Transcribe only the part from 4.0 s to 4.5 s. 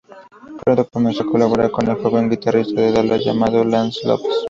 López.